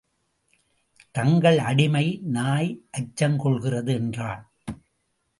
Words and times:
தங்கள் 1.11 1.57
அடிமை 1.57 2.19
நாய் 2.23 2.81
அச்சங் 2.97 3.35
கொள்கிறது 3.35 3.93
என்றான். 3.93 4.51